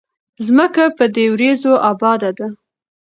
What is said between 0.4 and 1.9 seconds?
ځمکه په دې وريځو